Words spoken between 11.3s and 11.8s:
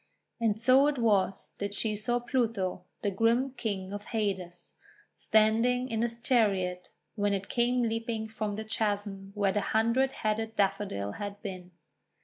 been.